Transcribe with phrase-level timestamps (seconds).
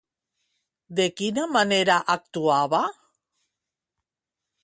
[0.99, 2.81] De quina manera actuava?